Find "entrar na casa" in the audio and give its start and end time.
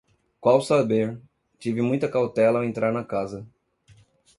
2.65-3.45